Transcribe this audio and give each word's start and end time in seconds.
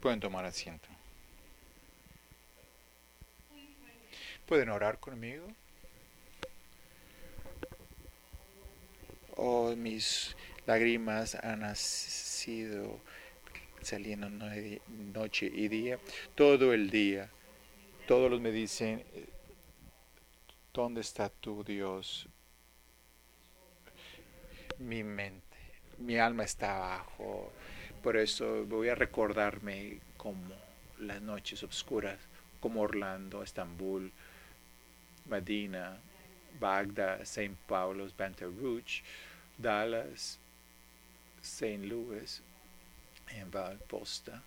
Pueden 0.00 0.20
tomar 0.20 0.44
asiento. 0.44 0.88
¿Pueden 4.46 4.70
orar 4.70 4.98
conmigo? 4.98 5.46
Oh, 9.36 9.74
mis 9.76 10.34
lágrimas 10.66 11.34
han 11.34 11.76
sido 11.76 13.00
saliendo 13.82 14.28
noche 14.30 15.46
y 15.46 15.68
día, 15.68 15.98
todo 16.34 16.72
el 16.72 16.90
día. 16.90 17.30
Todos 18.06 18.40
me 18.40 18.50
dicen, 18.50 19.04
¿dónde 20.72 21.02
está 21.02 21.28
tu 21.28 21.62
Dios? 21.62 22.26
Mi 24.78 25.02
mente, 25.02 25.56
mi 25.98 26.18
alma 26.18 26.44
está 26.44 26.76
abajo. 26.76 27.52
Por 28.02 28.16
eso 28.16 28.64
voy 28.66 28.88
a 28.88 28.94
recordarme 28.94 29.98
como 30.16 30.54
las 31.00 31.20
noches 31.20 31.62
oscuras, 31.62 32.18
como 32.60 32.82
Orlando, 32.82 33.42
Estambul, 33.42 34.12
Medina, 35.26 35.98
Bagdad, 36.58 37.20
St. 37.22 37.54
Paulo, 37.66 38.06
Baton 38.16 38.56
Rouge, 38.60 39.02
Dallas, 39.56 40.38
St. 41.42 41.86
Louis, 41.86 42.42
en 43.30 43.50
Valposta. 43.50 44.42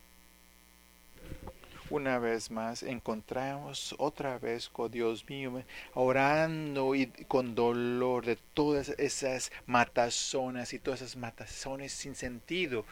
Una 1.89 2.19
vez 2.19 2.49
más 2.49 2.83
encontramos 2.83 3.93
otra 3.97 4.39
vez 4.39 4.69
con 4.69 4.89
Dios 4.89 5.27
mío, 5.27 5.61
orando 5.93 6.95
y 6.95 7.07
con 7.27 7.53
dolor 7.53 8.25
de 8.25 8.37
todas 8.53 8.89
esas 8.97 9.51
matazonas 9.65 10.71
y 10.73 10.79
todas 10.79 11.01
esas 11.01 11.17
matazones 11.17 11.91
sin 11.91 12.15
sentido. 12.15 12.85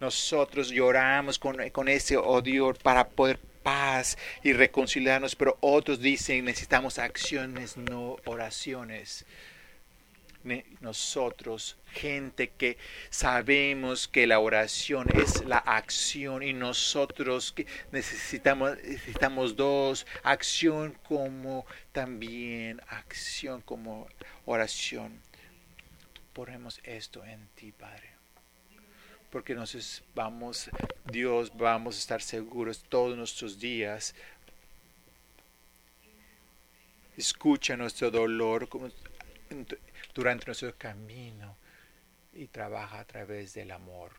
Nosotros 0.00 0.70
lloramos 0.70 1.38
con, 1.38 1.56
con 1.70 1.88
ese 1.88 2.16
odio 2.16 2.74
para 2.74 3.08
poder 3.08 3.38
paz 3.62 4.18
y 4.42 4.52
reconciliarnos, 4.52 5.36
pero 5.36 5.56
otros 5.60 6.00
dicen 6.00 6.44
necesitamos 6.44 6.98
acciones, 6.98 7.76
no 7.76 8.16
oraciones. 8.24 9.24
Nosotros, 10.80 11.76
gente 11.92 12.50
que 12.50 12.76
sabemos 13.10 14.08
que 14.08 14.26
la 14.26 14.40
oración 14.40 15.06
es 15.14 15.44
la 15.44 15.58
acción 15.58 16.42
y 16.42 16.52
nosotros 16.52 17.54
necesitamos, 17.92 18.76
necesitamos 18.82 19.54
dos, 19.54 20.04
acción 20.24 20.98
como 21.04 21.64
también 21.92 22.80
acción 22.88 23.62
como 23.62 24.08
oración. 24.44 25.20
Ponemos 26.32 26.80
esto 26.82 27.24
en 27.24 27.46
ti, 27.54 27.70
Padre 27.70 28.21
porque 29.32 29.54
nos 29.54 30.04
vamos, 30.14 30.70
Dios, 31.10 31.50
vamos 31.56 31.96
a 31.96 31.98
estar 31.98 32.20
seguros 32.20 32.82
todos 32.82 33.16
nuestros 33.16 33.58
días. 33.58 34.14
Escucha 37.16 37.74
nuestro 37.74 38.10
dolor 38.10 38.68
durante 40.14 40.46
nuestro 40.46 40.76
camino 40.76 41.56
y 42.34 42.46
trabaja 42.48 43.00
a 43.00 43.06
través 43.06 43.54
del 43.54 43.70
amor. 43.70 44.12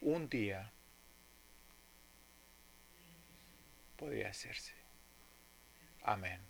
Un 0.00 0.28
día 0.28 0.70
podría 3.96 4.28
hacerse. 4.28 4.72
Amén. 6.04 6.49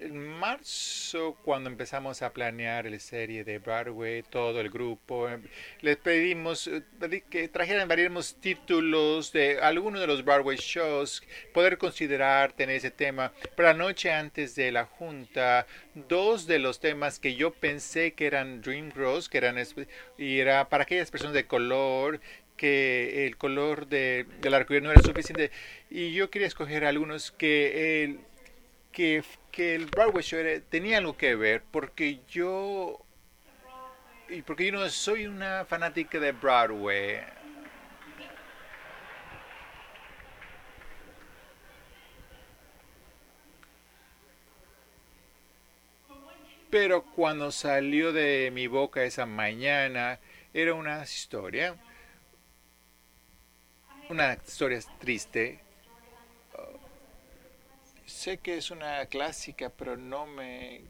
En 0.00 0.16
marzo, 0.18 1.36
cuando 1.44 1.70
empezamos 1.70 2.22
a 2.22 2.32
planear 2.32 2.86
la 2.86 2.98
serie 2.98 3.44
de 3.44 3.58
Broadway, 3.58 4.22
todo 4.22 4.60
el 4.60 4.70
grupo, 4.70 5.28
em, 5.28 5.42
les 5.80 5.96
pedimos 5.96 6.66
eh, 6.66 6.82
que 7.30 7.48
trajeran 7.48 7.88
varios 7.88 8.36
títulos 8.36 9.32
de 9.32 9.60
algunos 9.60 10.00
de 10.00 10.06
los 10.06 10.24
Broadway 10.24 10.56
shows, 10.56 11.22
poder 11.52 11.78
considerar 11.78 12.52
tener 12.52 12.76
ese 12.76 12.90
tema. 12.90 13.32
Pero 13.56 13.68
la 13.68 13.74
noche 13.74 14.12
antes 14.12 14.54
de 14.54 14.72
la 14.72 14.84
junta, 14.84 15.66
dos 15.94 16.46
de 16.46 16.58
los 16.58 16.80
temas 16.80 17.18
que 17.18 17.34
yo 17.34 17.52
pensé 17.52 18.12
que 18.12 18.26
eran 18.26 18.60
Dream 18.62 18.90
Rose, 18.94 19.28
que 19.30 19.38
eran 19.38 19.56
y 20.18 20.38
era 20.38 20.68
para 20.68 20.84
aquellas 20.84 21.10
personas 21.10 21.34
de 21.34 21.46
color 21.46 22.20
que 22.56 23.26
el 23.26 23.36
color 23.36 23.86
de, 23.86 24.26
del 24.40 24.54
arcoíris 24.54 24.82
no 24.82 24.90
era 24.90 25.02
suficiente 25.02 25.50
y 25.90 26.12
yo 26.12 26.30
quería 26.30 26.48
escoger 26.48 26.84
algunos 26.84 27.30
que 27.30 28.04
el 28.04 28.20
que, 28.96 29.22
el 29.74 29.86
Broadway 29.86 30.22
Show 30.22 30.40
tenía 30.70 30.98
algo 30.98 31.16
que 31.18 31.34
ver 31.34 31.62
porque 31.70 32.20
yo 32.28 32.98
y 34.28 34.42
porque 34.42 34.66
yo 34.66 34.72
no 34.72 34.88
soy 34.88 35.26
una 35.26 35.66
fanática 35.66 36.18
de 36.18 36.32
Broadway. 36.32 37.20
Pero 46.70 47.04
cuando 47.04 47.52
salió 47.52 48.12
de 48.12 48.50
mi 48.52 48.66
boca 48.66 49.04
esa 49.04 49.26
mañana, 49.26 50.18
era 50.52 50.74
una 50.74 51.02
historia, 51.02 51.76
una 54.08 54.34
historia 54.34 54.80
triste, 54.98 55.65
sé 58.26 58.38
que 58.38 58.56
es 58.56 58.72
una 58.72 59.06
clásica, 59.06 59.70
pero 59.70 59.96
no 59.96 60.26
me, 60.26 60.80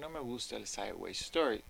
no 0.00 0.08
me 0.08 0.18
gusta 0.18 0.56
el 0.56 0.66
Sideways 0.66 1.20
Story. 1.20 1.62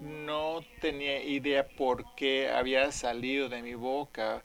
No 0.00 0.64
tenía 0.80 1.22
idea 1.22 1.68
por 1.68 2.14
qué 2.14 2.48
había 2.48 2.90
salido 2.90 3.50
de 3.50 3.60
mi 3.60 3.74
boca, 3.74 4.42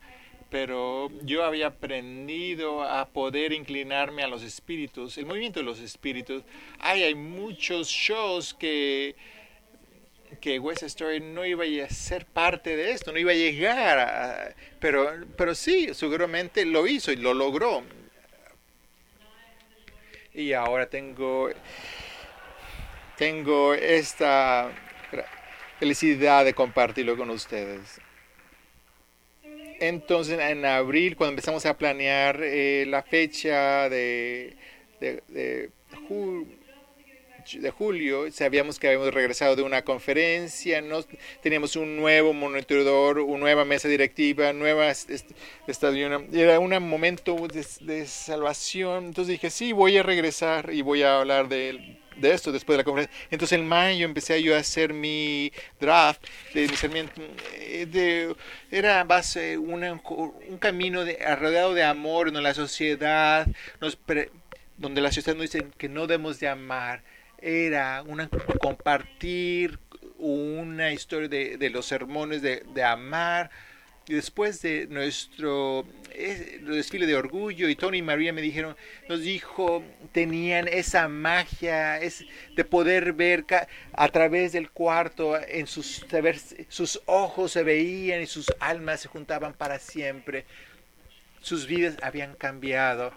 pero 0.49 1.09
yo 1.23 1.45
había 1.45 1.67
aprendido 1.67 2.83
a 2.83 3.07
poder 3.07 3.53
inclinarme 3.53 4.23
a 4.23 4.27
los 4.27 4.43
espíritus, 4.43 5.17
el 5.17 5.27
movimiento 5.27 5.61
de 5.61 5.65
los 5.65 5.79
espíritus. 5.79 6.43
Hay, 6.79 7.03
hay 7.03 7.15
muchos 7.15 7.87
shows 7.87 8.53
que 8.53 9.15
que 10.41 10.59
West 10.59 10.83
Story 10.83 11.21
no 11.21 11.45
iba 11.45 11.63
a 11.63 11.89
ser 11.89 12.25
parte 12.25 12.75
de 12.75 12.91
esto, 12.91 13.13
no 13.13 13.17
iba 13.17 13.31
a 13.31 13.35
llegar, 13.35 13.97
a, 13.97 14.55
pero, 14.81 15.25
pero 15.37 15.55
sí, 15.55 15.93
seguramente 15.93 16.65
lo 16.65 16.85
hizo 16.85 17.13
y 17.13 17.15
lo 17.15 17.33
logró 17.33 17.81
y 20.37 20.53
ahora 20.53 20.87
tengo, 20.87 21.49
tengo 23.17 23.73
esta 23.73 24.71
felicidad 25.79 26.45
de 26.45 26.53
compartirlo 26.53 27.17
con 27.17 27.31
ustedes. 27.31 27.99
Entonces, 29.79 30.39
en 30.39 30.63
abril, 30.63 31.15
cuando 31.17 31.31
empezamos 31.31 31.65
a 31.65 31.75
planear 31.75 32.39
eh, 32.41 32.85
la 32.87 33.01
fecha 33.01 33.89
de, 33.89 34.55
de, 34.99 35.23
de, 35.27 35.71
de, 37.55 37.71
julio, 37.71 38.29
sabíamos 38.31 38.79
que 38.79 38.87
habíamos 38.87 39.13
regresado 39.13 39.55
de 39.55 39.61
una 39.61 39.83
conferencia, 39.83 40.81
no, 40.81 41.03
teníamos 41.41 41.75
un 41.75 41.95
nuevo 41.95 42.33
monitorador, 42.33 43.19
una 43.19 43.39
nueva 43.39 43.65
mesa 43.65 43.87
directiva, 43.87 44.51
nuevas 44.53 45.07
estadio, 45.67 46.25
era 46.33 46.59
un 46.59 46.71
momento 46.89 47.35
de, 47.47 48.05
salvación. 48.05 49.05
Entonces 49.05 49.33
dije, 49.33 49.49
sí, 49.49 49.71
voy 49.71 49.97
a 49.97 50.03
regresar 50.03 50.73
y 50.73 50.81
voy 50.81 51.03
a 51.03 51.19
hablar 51.19 51.47
de, 51.47 51.97
de 52.17 52.33
esto 52.33 52.51
después 52.51 52.75
de 52.75 52.79
la 52.79 52.83
conferencia. 52.83 53.17
Entonces 53.31 53.57
en 53.57 53.67
mayo 53.67 54.05
empecé 54.05 54.41
yo 54.43 54.55
a 54.55 54.59
hacer 54.59 54.93
mi 54.93 55.51
draft 55.79 56.23
de 56.53 56.67
discernimiento. 56.67 57.21
Eh, 57.53 57.85
de, 57.89 58.35
era 58.71 59.03
base 59.03 59.57
una, 59.57 59.93
un 59.93 60.57
camino 60.59 61.05
de, 61.05 61.17
rodeado 61.35 61.73
de 61.73 61.83
amor 61.83 62.27
donde 62.27 62.41
la 62.41 62.53
sociedad 62.53 63.47
nos 63.79 63.97
donde 64.77 65.01
la 65.01 65.11
sociedad 65.11 65.35
nos 65.35 65.51
dice 65.51 65.67
que 65.77 65.89
no 65.89 66.05
debemos 66.05 66.39
de 66.39 66.47
amar 66.47 67.03
era 67.47 68.03
una, 68.05 68.29
compartir 68.59 69.79
una 70.17 70.91
historia 70.91 71.29
de, 71.29 71.57
de 71.57 71.69
los 71.69 71.85
sermones 71.85 72.41
de, 72.41 72.63
de, 72.73 72.83
amar. 72.83 73.49
Y 74.07 74.13
después 74.13 74.61
de 74.61 74.87
nuestro 74.87 75.85
desfile 76.61 77.05
de 77.05 77.15
orgullo, 77.15 77.69
y 77.69 77.75
Tony 77.75 77.99
y 77.99 78.01
María 78.01 78.33
me 78.33 78.41
dijeron, 78.41 78.75
nos 79.09 79.21
dijo, 79.21 79.83
tenían 80.11 80.67
esa 80.67 81.07
magia 81.07 81.99
es, 81.99 82.25
de 82.55 82.63
poder 82.63 83.13
ver 83.13 83.45
a 83.93 84.07
través 84.09 84.53
del 84.53 84.71
cuarto, 84.71 85.37
en 85.47 85.67
sus, 85.67 86.05
sus 86.69 87.01
ojos 87.05 87.51
se 87.51 87.63
veían 87.63 88.21
y 88.21 88.27
sus 88.27 88.47
almas 88.59 89.01
se 89.01 89.09
juntaban 89.09 89.53
para 89.53 89.77
siempre. 89.79 90.45
Sus 91.41 91.67
vidas 91.67 91.97
habían 92.01 92.33
cambiado. 92.35 93.11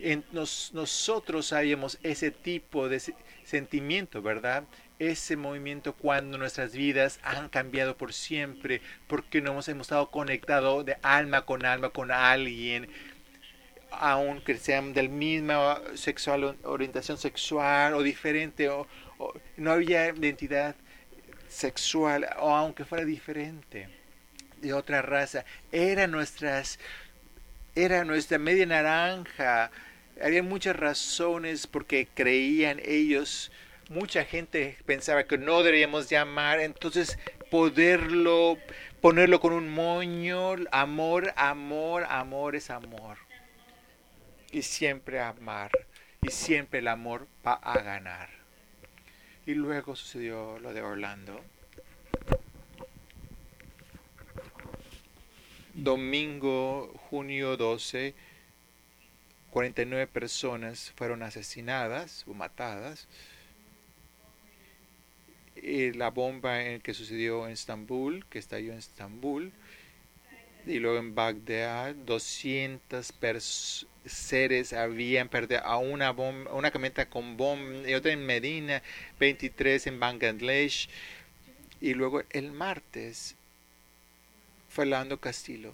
En 0.00 0.24
nos, 0.32 0.70
nosotros 0.74 1.46
sabíamos 1.46 1.98
ese 2.02 2.30
tipo 2.30 2.88
de 2.88 3.00
sentimiento, 3.46 4.22
¿verdad? 4.22 4.64
Ese 4.98 5.36
movimiento 5.36 5.94
cuando 5.94 6.36
nuestras 6.36 6.72
vidas 6.72 7.20
han 7.22 7.48
cambiado 7.48 7.96
por 7.96 8.12
siempre, 8.12 8.82
porque 9.06 9.40
no 9.40 9.52
hemos, 9.52 9.68
estado 9.68 10.10
conectados 10.10 10.84
de 10.84 10.96
alma 11.02 11.42
con 11.46 11.64
alma 11.64 11.90
con 11.90 12.10
alguien, 12.10 12.88
aunque 13.92 14.56
sean 14.58 14.92
del 14.92 15.08
misma 15.08 15.80
sexual, 15.94 16.56
orientación 16.64 17.18
sexual 17.18 17.94
o 17.94 18.02
diferente, 18.02 18.68
o, 18.68 18.86
no 19.56 19.70
había 19.72 20.08
identidad 20.08 20.74
sexual, 21.48 22.26
o 22.40 22.50
aunque 22.50 22.84
fuera 22.84 23.04
diferente, 23.04 23.88
de 24.60 24.72
otra 24.72 25.02
raza, 25.02 25.44
era 25.70 26.08
nuestras, 26.08 26.80
era 27.76 28.04
nuestra 28.04 28.38
media 28.38 28.66
naranja. 28.66 29.70
Había 30.22 30.42
muchas 30.42 30.76
razones 30.76 31.66
porque 31.66 32.08
creían 32.12 32.80
ellos, 32.84 33.52
mucha 33.90 34.24
gente 34.24 34.78
pensaba 34.86 35.24
que 35.24 35.36
no 35.36 35.62
deberíamos 35.62 36.08
llamar, 36.08 36.60
entonces 36.60 37.18
poderlo, 37.50 38.56
ponerlo 39.00 39.40
con 39.40 39.52
un 39.52 39.68
moño, 39.68 40.56
amor, 40.72 41.32
amor, 41.36 42.06
amor 42.08 42.56
es 42.56 42.70
amor. 42.70 43.18
Y 44.50 44.62
siempre 44.62 45.20
amar, 45.20 45.70
y 46.22 46.30
siempre 46.30 46.78
el 46.78 46.88
amor 46.88 47.26
va 47.46 47.54
a 47.54 47.80
ganar. 47.80 48.30
Y 49.44 49.54
luego 49.54 49.94
sucedió 49.96 50.58
lo 50.60 50.72
de 50.72 50.80
Orlando. 50.80 51.42
Domingo, 55.74 56.94
junio 57.10 57.58
12, 57.58 58.14
49 59.56 60.06
personas 60.08 60.92
fueron 60.96 61.22
asesinadas 61.22 62.24
o 62.26 62.34
matadas. 62.34 63.08
Y 65.54 65.92
la 65.92 66.10
bomba 66.10 66.62
en 66.62 66.82
que 66.82 66.92
sucedió 66.92 67.46
en 67.46 67.52
Estambul, 67.52 68.26
que 68.28 68.38
estalló 68.38 68.72
en 68.72 68.78
Estambul, 68.78 69.52
y 70.66 70.78
luego 70.78 70.98
en 70.98 71.14
Bagdad, 71.14 71.94
200 71.94 73.14
seres 74.04 74.74
habían 74.74 75.30
perdido 75.30 75.64
a 75.64 75.78
una, 75.78 76.10
bomba, 76.10 76.52
una 76.52 76.70
camioneta 76.70 77.08
con 77.08 77.38
bomba, 77.38 77.88
y 77.88 77.94
otra 77.94 78.12
en 78.12 78.26
Medina, 78.26 78.82
23 79.18 79.86
en 79.86 79.98
Bangladesh, 79.98 80.90
y 81.80 81.94
luego 81.94 82.24
el 82.28 82.52
martes, 82.52 83.36
Fernando 84.68 85.18
Castillo 85.18 85.72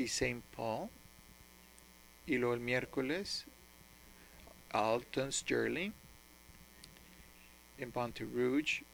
y 0.00 0.04
St. 0.04 0.42
Paul, 0.56 0.88
y 2.26 2.38
luego 2.38 2.54
el 2.54 2.60
miércoles, 2.60 3.44
Alton 4.70 5.30
Sterling 5.30 5.92
en 7.78 7.92
Ponte 7.92 8.24
Rouge, 8.24 8.84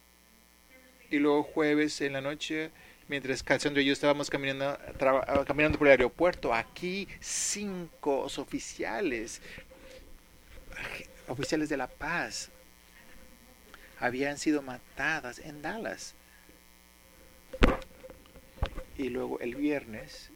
y 1.10 1.18
luego 1.18 1.44
jueves 1.44 2.00
en 2.00 2.14
la 2.14 2.20
noche, 2.20 2.70
mientras 3.06 3.42
Cassandra 3.42 3.82
y 3.82 3.86
yo 3.86 3.92
estábamos 3.92 4.28
caminando, 4.28 4.76
caminando 5.46 5.78
por 5.78 5.86
el 5.86 5.92
aeropuerto, 5.92 6.52
aquí 6.52 7.06
cinco 7.20 8.22
oficiales, 8.22 9.40
oficiales 11.28 11.68
de 11.68 11.76
la 11.76 11.86
paz, 11.86 12.50
habían 14.00 14.38
sido 14.38 14.60
matadas 14.60 15.38
en 15.38 15.62
Dallas. 15.62 16.14
Y 18.98 19.10
luego 19.10 19.38
el 19.40 19.54
viernes, 19.54 20.30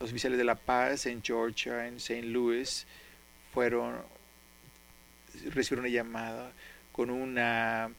los 0.00 0.10
oficiales 0.10 0.38
de 0.38 0.44
la 0.44 0.54
paz 0.54 1.06
en 1.06 1.22
Georgia, 1.22 1.86
en 1.86 1.96
St. 1.96 2.22
Louis, 2.22 2.86
fueron, 3.52 4.02
recibieron 5.50 5.84
una 5.84 5.94
llamada 5.94 6.52
con 6.92 7.10
una 7.10 7.90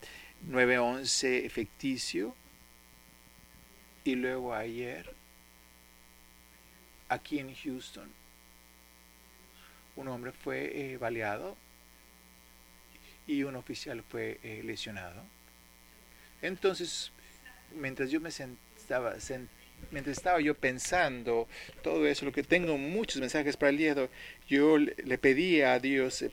911 0.47 1.49
ficticio. 1.49 2.35
Y 4.03 4.15
luego 4.15 4.53
ayer, 4.53 5.13
aquí 7.07 7.39
en 7.39 7.55
Houston, 7.55 8.09
un 9.95 10.07
hombre 10.07 10.31
fue 10.31 10.93
eh, 10.93 10.97
baleado 10.97 11.55
y 13.27 13.43
un 13.43 13.55
oficial 13.55 14.03
fue 14.03 14.39
eh, 14.43 14.61
lesionado. 14.63 15.23
Entonces, 16.41 17.11
mientras 17.73 18.11
yo 18.11 18.19
me 18.19 18.31
sentaba, 18.31 19.19
mientras 19.91 20.17
estaba 20.17 20.39
yo 20.41 20.55
pensando 20.55 21.47
todo 21.81 22.05
eso, 22.07 22.25
lo 22.25 22.31
que 22.31 22.43
tengo 22.43 22.77
muchos 22.77 23.19
mensajes 23.19 23.57
para 23.57 23.69
el 23.69 23.77
día 23.77 23.95
yo 24.47 24.77
le 24.77 25.17
pedí 25.17 25.61
a 25.61 25.79
Dios, 25.79 26.21
eh, 26.21 26.31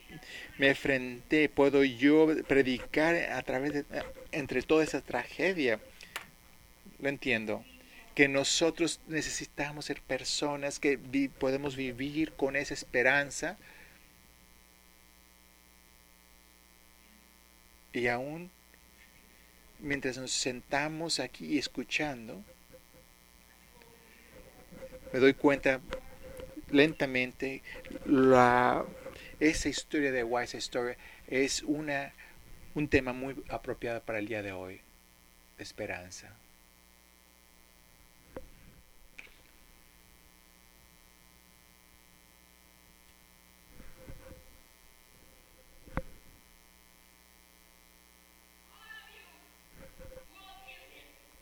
me 0.57 0.69
enfrenté, 0.69 1.49
puedo 1.49 1.83
yo 1.83 2.27
predicar 2.47 3.15
a 3.15 3.41
través 3.41 3.73
de, 3.73 3.85
entre 4.31 4.61
toda 4.61 4.83
esa 4.83 5.01
tragedia. 5.01 5.79
Lo 6.99 7.09
entiendo. 7.09 7.65
Que 8.15 8.27
nosotros 8.27 8.99
necesitamos 9.07 9.85
ser 9.85 10.01
personas 10.01 10.79
que 10.79 10.97
podemos 11.39 11.75
vivir 11.75 12.33
con 12.33 12.55
esa 12.55 12.73
esperanza. 12.73 13.57
Y 17.93 18.07
aún 18.07 18.51
mientras 19.81 20.17
nos 20.17 20.31
sentamos 20.31 21.19
aquí 21.19 21.57
escuchando, 21.57 22.43
me 25.11 25.19
doy 25.19 25.33
cuenta 25.33 25.79
lentamente 26.69 27.61
la, 28.05 28.85
esa 29.39 29.69
historia 29.69 30.11
de 30.11 30.23
Wise 30.23 30.57
Story 30.57 30.95
es 31.27 31.63
una, 31.63 32.13
un 32.75 32.87
tema 32.87 33.13
muy 33.13 33.43
apropiado 33.49 34.01
para 34.01 34.19
el 34.19 34.27
día 34.27 34.41
de 34.41 34.51
hoy, 34.51 34.81
esperanza. 35.57 36.35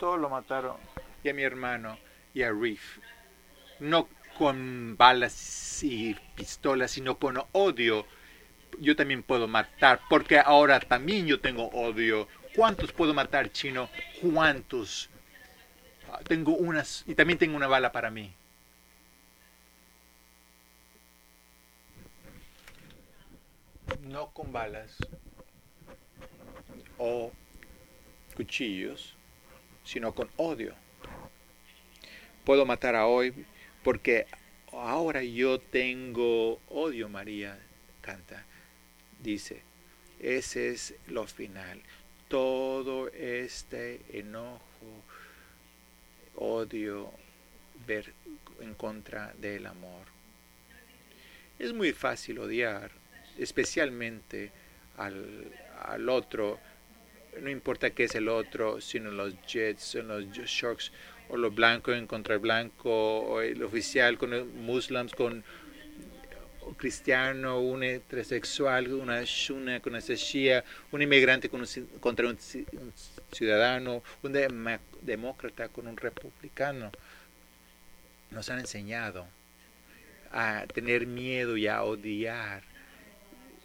todos 0.00 0.18
lo 0.18 0.30
mataron. 0.30 0.76
Y 1.22 1.28
a 1.28 1.34
mi 1.34 1.42
hermano 1.42 1.96
y 2.32 2.42
a 2.42 2.50
Reef. 2.50 2.98
No 3.80 4.08
con 4.38 4.96
balas 4.96 5.82
y 5.82 6.14
pistolas, 6.34 6.92
sino 6.92 7.18
con 7.18 7.42
odio. 7.52 8.06
Yo 8.78 8.96
también 8.96 9.22
puedo 9.22 9.48
matar, 9.48 10.00
porque 10.08 10.38
ahora 10.38 10.80
también 10.80 11.26
yo 11.26 11.40
tengo 11.40 11.66
odio. 11.68 12.28
¿Cuántos 12.54 12.92
puedo 12.92 13.14
matar, 13.14 13.50
chino? 13.52 13.88
¿Cuántos? 14.20 15.10
Tengo 16.26 16.52
unas, 16.52 17.04
y 17.06 17.14
también 17.14 17.38
tengo 17.38 17.56
una 17.56 17.66
bala 17.66 17.92
para 17.92 18.10
mí. 18.10 18.32
No 24.02 24.30
con 24.30 24.52
balas 24.52 24.96
o 26.98 27.32
cuchillos 28.36 29.16
sino 29.84 30.14
con 30.14 30.30
odio. 30.36 30.74
Puedo 32.44 32.64
matar 32.64 32.94
a 32.94 33.06
hoy 33.06 33.46
porque 33.82 34.26
ahora 34.72 35.22
yo 35.22 35.60
tengo 35.60 36.60
odio, 36.68 37.08
María 37.08 37.58
canta. 38.00 38.44
Dice, 39.20 39.62
ese 40.20 40.70
es 40.70 40.94
lo 41.08 41.26
final. 41.26 41.82
Todo 42.28 43.08
este 43.08 44.00
enojo, 44.12 45.04
odio, 46.36 47.12
ver 47.86 48.12
en 48.60 48.74
contra 48.74 49.34
del 49.38 49.66
amor. 49.66 50.06
Es 51.58 51.72
muy 51.72 51.92
fácil 51.92 52.38
odiar, 52.38 52.90
especialmente 53.36 54.50
al, 54.96 55.52
al 55.82 56.08
otro 56.08 56.58
no 57.38 57.50
importa 57.50 57.90
qué 57.90 58.04
es 58.04 58.14
el 58.14 58.28
otro, 58.28 58.80
sino 58.80 59.10
los 59.10 59.34
Jets, 59.46 59.94
los 59.94 60.24
Sharks, 60.30 60.92
o 61.30 61.36
los 61.36 61.54
blancos 61.54 61.96
en 61.96 62.06
contra 62.06 62.34
el 62.34 62.40
blanco, 62.40 62.90
o 62.90 63.40
el 63.40 63.62
oficial 63.62 64.18
con 64.18 64.30
los 64.30 65.12
con 65.14 65.44
un 66.66 66.74
cristiano, 66.74 67.60
un 67.60 67.82
heterosexual, 67.82 68.92
una 68.92 69.22
shuna 69.24 69.80
con 69.80 69.94
una 69.94 70.00
shia, 70.00 70.64
un 70.92 71.02
inmigrante 71.02 71.48
con 71.48 71.64
contra 72.00 72.28
un, 72.28 72.38
ciudadano, 73.32 74.02
un 74.22 74.78
demócrata 75.02 75.68
con 75.68 75.86
un 75.86 75.96
republicano. 75.96 76.90
Nos 78.30 78.48
han 78.50 78.60
enseñado 78.60 79.26
a 80.32 80.64
tener 80.72 81.06
miedo 81.06 81.56
y 81.56 81.66
a 81.66 81.82
odiar 81.82 82.62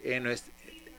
en, 0.03 0.27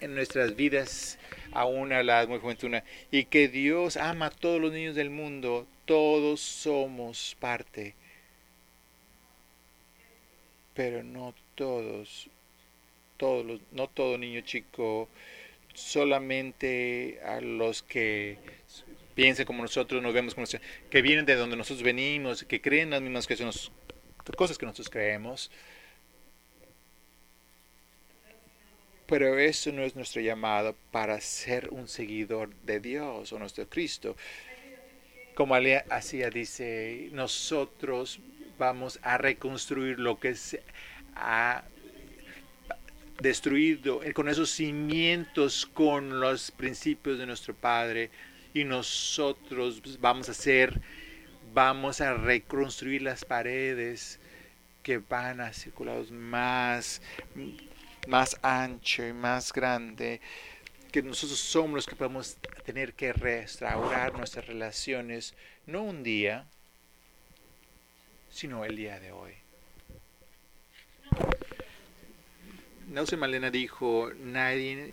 en 0.00 0.14
nuestras 0.14 0.54
vidas 0.54 1.18
aún 1.52 1.92
a 1.92 2.02
la 2.02 2.26
muy 2.26 2.38
juventud, 2.38 2.70
y 3.10 3.24
que 3.24 3.48
Dios 3.48 3.96
ama 3.96 4.26
a 4.26 4.30
todos 4.30 4.60
los 4.60 4.72
niños 4.72 4.94
del 4.94 5.10
mundo, 5.10 5.66
todos 5.86 6.40
somos 6.40 7.36
parte, 7.40 7.94
pero 10.74 11.02
no 11.02 11.34
todos, 11.54 12.28
todos 13.16 13.60
no 13.70 13.88
todo 13.88 14.18
niño 14.18 14.42
chico, 14.42 15.08
solamente 15.72 17.20
a 17.24 17.40
los 17.40 17.82
que 17.82 18.36
piensan 19.14 19.46
como 19.46 19.62
nosotros, 19.62 20.02
nos 20.02 20.12
vemos 20.12 20.34
como 20.34 20.42
nosotros, 20.42 20.68
que 20.90 21.02
vienen 21.02 21.24
de 21.24 21.36
donde 21.36 21.56
nosotros 21.56 21.82
venimos, 21.82 22.44
que 22.44 22.60
creen 22.60 22.90
las 22.90 23.00
mismas 23.00 23.26
cosas 24.36 24.58
que 24.58 24.66
nosotros 24.66 24.90
creemos. 24.90 25.50
Pero 29.06 29.38
eso 29.38 29.70
no 29.70 29.82
es 29.82 29.94
nuestro 29.94 30.20
llamado 30.20 30.74
para 30.90 31.20
ser 31.20 31.68
un 31.70 31.86
seguidor 31.86 32.54
de 32.64 32.80
Dios 32.80 33.32
o 33.32 33.38
nuestro 33.38 33.68
Cristo. 33.68 34.16
Como 35.36 35.54
hacía, 35.90 36.30
dice, 36.30 37.10
nosotros 37.12 38.20
vamos 38.58 38.98
a 39.02 39.18
reconstruir 39.18 39.98
lo 39.98 40.18
que 40.18 40.34
se 40.34 40.62
ha 41.14 41.62
destruido 43.20 44.00
con 44.14 44.30
esos 44.30 44.48
cimientos, 44.50 45.66
con 45.66 46.20
los 46.20 46.50
principios 46.50 47.18
de 47.18 47.26
nuestro 47.26 47.54
Padre. 47.54 48.10
Y 48.54 48.64
nosotros 48.64 49.82
vamos 50.00 50.30
a 50.30 50.32
hacer, 50.32 50.80
vamos 51.52 52.00
a 52.00 52.14
reconstruir 52.14 53.02
las 53.02 53.26
paredes 53.26 54.18
que 54.82 54.96
van 54.96 55.42
a 55.42 55.52
circulados 55.52 56.10
más 56.10 57.02
más 58.06 58.38
ancho 58.42 59.06
y 59.06 59.12
más 59.12 59.52
grande, 59.52 60.20
que 60.90 61.02
nosotros 61.02 61.38
somos 61.38 61.74
los 61.74 61.86
que 61.86 61.96
podemos 61.96 62.36
tener 62.64 62.94
que 62.94 63.12
restaurar 63.12 64.14
nuestras 64.14 64.46
relaciones, 64.46 65.34
no 65.66 65.82
un 65.82 66.02
día, 66.02 66.46
sino 68.30 68.64
el 68.64 68.76
día 68.76 69.00
de 69.00 69.12
hoy. 69.12 69.32
Nelson 72.88 73.18
Malena 73.18 73.50
dijo, 73.50 74.10
nadie 74.18 74.92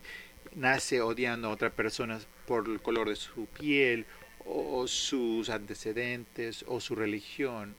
nace 0.56 1.02
odiando 1.02 1.48
a 1.48 1.52
otra 1.52 1.70
persona 1.70 2.20
por 2.48 2.68
el 2.68 2.82
color 2.82 3.10
de 3.10 3.16
su 3.16 3.46
piel 3.46 4.06
o 4.46 4.88
sus 4.88 5.50
antecedentes 5.50 6.66
o 6.68 6.80
su 6.80 6.96
religión 6.96 7.76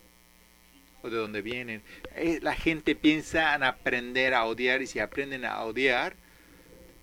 de 1.10 1.16
dónde 1.16 1.42
vienen. 1.42 1.82
Eh, 2.14 2.38
la 2.42 2.54
gente 2.54 2.94
piensa 2.94 3.54
en 3.54 3.62
aprender 3.62 4.34
a 4.34 4.44
odiar 4.44 4.82
y 4.82 4.86
si 4.86 4.98
aprenden 4.98 5.44
a 5.44 5.62
odiar, 5.62 6.16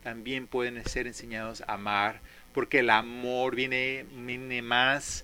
también 0.03 0.47
pueden 0.47 0.83
ser 0.85 1.07
enseñados 1.07 1.61
a 1.61 1.73
amar, 1.73 2.21
porque 2.53 2.79
el 2.79 2.89
amor 2.89 3.55
viene, 3.55 4.05
viene 4.11 4.61
más, 4.61 5.23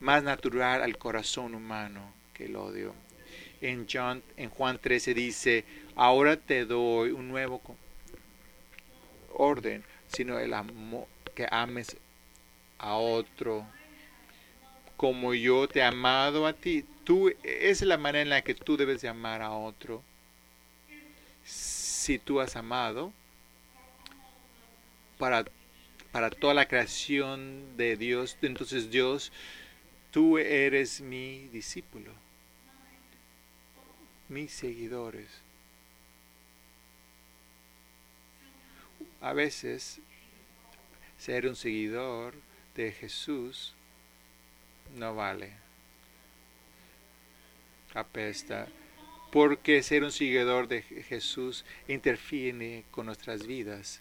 más 0.00 0.22
natural 0.22 0.82
al 0.82 0.98
corazón 0.98 1.54
humano 1.54 2.12
que 2.34 2.46
el 2.46 2.56
odio. 2.56 2.94
En, 3.60 3.86
John, 3.90 4.22
en 4.36 4.50
Juan 4.50 4.78
13 4.78 5.14
dice, 5.14 5.64
ahora 5.96 6.36
te 6.36 6.64
doy 6.64 7.10
un 7.10 7.28
nuevo 7.28 7.60
orden, 9.32 9.84
sino 10.06 10.38
el 10.38 10.54
amor 10.54 11.06
que 11.34 11.46
ames 11.50 11.96
a 12.78 12.94
otro 12.94 13.66
como 14.98 15.32
yo 15.32 15.68
te 15.68 15.78
he 15.78 15.82
amado 15.84 16.44
a 16.44 16.52
ti. 16.52 16.84
Tú, 17.04 17.32
es 17.44 17.80
la 17.82 17.96
manera 17.96 18.20
en 18.20 18.28
la 18.28 18.42
que 18.42 18.54
tú 18.54 18.76
debes 18.76 19.00
de 19.00 19.08
amar 19.08 19.40
a 19.40 19.52
otro. 19.52 20.02
Si 22.08 22.18
tú 22.18 22.40
has 22.40 22.56
amado 22.56 23.12
para, 25.18 25.44
para 26.10 26.30
toda 26.30 26.54
la 26.54 26.66
creación 26.66 27.76
de 27.76 27.98
Dios, 27.98 28.38
entonces 28.40 28.90
Dios, 28.90 29.30
tú 30.10 30.38
eres 30.38 31.02
mi 31.02 31.48
discípulo, 31.48 32.10
mis 34.30 34.50
seguidores. 34.52 35.28
A 39.20 39.34
veces 39.34 40.00
ser 41.18 41.46
un 41.46 41.56
seguidor 41.56 42.32
de 42.74 42.90
Jesús 42.90 43.74
no 44.96 45.14
vale. 45.14 45.52
Apesta. 47.92 48.66
Porque 49.30 49.82
ser 49.82 50.04
un 50.04 50.12
seguidor 50.12 50.68
de 50.68 50.82
Jesús 50.82 51.64
interfiere 51.86 52.84
con 52.90 53.06
nuestras 53.06 53.46
vidas. 53.46 54.00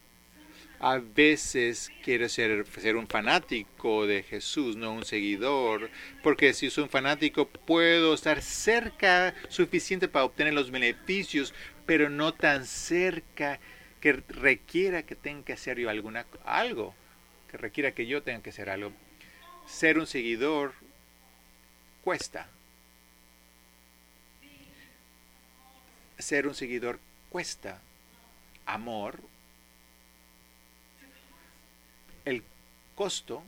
A 0.79 0.99
veces 0.99 1.91
quiero 2.03 2.29
ser, 2.29 2.65
ser 2.67 2.95
un 2.95 3.07
fanático 3.07 4.05
de 4.05 4.23
Jesús, 4.23 4.75
no 4.75 4.93
un 4.93 5.05
seguidor, 5.05 5.89
porque 6.21 6.53
si 6.53 6.69
soy 6.69 6.83
un 6.83 6.89
fanático 6.89 7.47
puedo 7.47 8.13
estar 8.13 8.41
cerca 8.41 9.33
suficiente 9.49 10.07
para 10.07 10.25
obtener 10.25 10.53
los 10.53 10.69
beneficios, 10.69 11.53
pero 11.87 12.09
no 12.09 12.33
tan 12.33 12.65
cerca 12.65 13.59
que 13.99 14.13
requiera 14.13 15.03
que 15.03 15.15
tenga 15.15 15.45
que 15.45 15.53
hacer 15.53 15.79
yo 15.79 15.89
alguna, 15.89 16.27
algo, 16.45 16.93
que 17.49 17.57
requiera 17.57 17.91
que 17.91 18.05
yo 18.05 18.21
tenga 18.21 18.43
que 18.43 18.51
hacer 18.51 18.69
algo 18.69 18.93
ser 19.67 19.99
un 19.99 20.07
seguidor 20.07 20.73
cuesta. 22.03 22.49
Ser 26.17 26.47
un 26.47 26.55
seguidor 26.55 26.99
cuesta 27.29 27.79
amor, 28.65 29.19
el 32.25 32.43
costo 32.95 33.43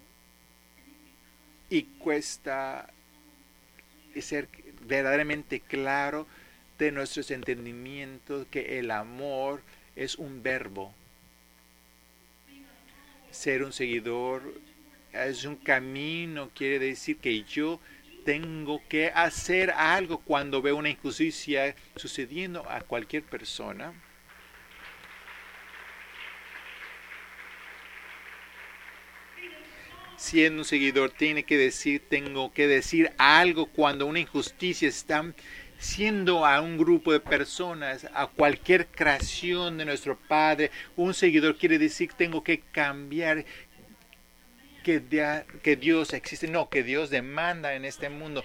y 1.69 1.83
cuesta 1.83 2.89
ser 4.21 4.47
verdaderamente 4.87 5.59
claro 5.59 6.27
de 6.77 6.91
nuestros 6.91 7.31
entendimientos 7.31 8.47
que 8.47 8.79
el 8.79 8.91
amor 8.91 9.61
es 9.95 10.15
un 10.15 10.41
verbo. 10.41 10.93
Ser 13.31 13.63
un 13.63 13.73
seguidor 13.73 14.41
es 15.13 15.45
un 15.45 15.57
camino, 15.57 16.49
quiere 16.55 16.79
decir 16.79 17.17
que 17.17 17.43
yo 17.43 17.79
tengo 18.23 18.81
que 18.87 19.11
hacer 19.13 19.71
algo 19.71 20.19
cuando 20.19 20.61
veo 20.61 20.75
una 20.77 20.89
injusticia 20.89 21.75
sucediendo 21.95 22.69
a 22.69 22.81
cualquier 22.81 23.23
persona. 23.23 23.93
Siendo 30.17 30.61
un 30.61 30.65
seguidor, 30.65 31.11
tiene 31.11 31.43
que 31.43 31.57
decir, 31.57 32.03
tengo 32.09 32.51
que 32.51 32.67
decir 32.67 33.13
algo 33.17 33.67
cuando 33.67 34.05
una 34.05 34.19
injusticia 34.19 34.89
está 34.89 35.33
siendo 35.79 36.45
a 36.45 36.59
un 36.59 36.77
grupo 36.77 37.13
de 37.13 37.21
personas, 37.21 38.05
a 38.13 38.27
cualquier 38.27 38.87
creación 38.87 39.77
de 39.77 39.85
nuestro 39.85 40.19
Padre. 40.19 40.71
Un 40.97 41.13
seguidor 41.13 41.57
quiere 41.57 41.79
decir, 41.79 42.11
tengo 42.17 42.43
que 42.43 42.59
cambiar, 42.59 43.45
que, 44.83 45.75
Dios 45.75 46.13
existe, 46.13 46.47
no, 46.47 46.69
que 46.69 46.83
Dios 46.83 47.09
demanda 47.09 47.73
en 47.73 47.85
este 47.85 48.09
mundo. 48.09 48.43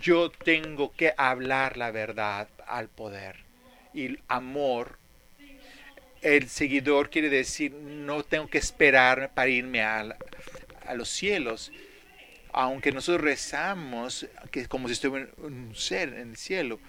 Yo 0.00 0.30
tengo 0.30 0.92
que 0.92 1.14
hablar 1.16 1.76
la 1.76 1.90
verdad 1.90 2.48
al 2.66 2.88
poder. 2.88 3.36
Y 3.94 4.18
amor, 4.28 4.98
el 6.22 6.48
seguidor 6.48 7.10
quiere 7.10 7.28
decir, 7.28 7.72
no 7.72 8.22
tengo 8.22 8.48
que 8.48 8.58
esperar 8.58 9.30
para 9.34 9.48
irme 9.48 9.82
a, 9.82 10.16
a 10.86 10.94
los 10.94 11.08
cielos. 11.08 11.72
Aunque 12.52 12.92
nosotros 12.92 13.22
rezamos, 13.22 14.26
que 14.50 14.60
es 14.60 14.68
como 14.68 14.88
si 14.88 14.94
estuviera 14.94 15.28
un 15.38 15.74
ser 15.74 16.08
en 16.14 16.30
el 16.30 16.36
cielo, 16.36 16.80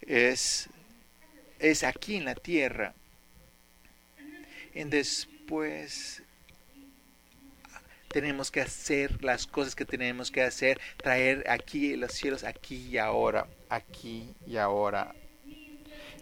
es, 0.00 0.68
es 1.58 1.84
aquí 1.84 2.16
en 2.16 2.24
la 2.24 2.34
tierra. 2.34 2.94
Y 4.74 4.82
después 4.84 6.23
tenemos 8.14 8.52
que 8.52 8.60
hacer 8.60 9.24
las 9.24 9.48
cosas 9.48 9.74
que 9.74 9.84
tenemos 9.84 10.30
que 10.30 10.40
hacer, 10.40 10.80
traer 10.98 11.50
aquí 11.50 11.96
los 11.96 12.12
cielos 12.12 12.44
aquí 12.44 12.86
y 12.92 12.96
ahora, 12.96 13.48
aquí 13.68 14.36
y 14.46 14.56
ahora. 14.56 15.16